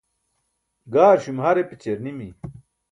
gaarśume 0.93 1.41
har 1.47 1.57
epaćiyar 1.65 1.99
nimi 2.05 2.27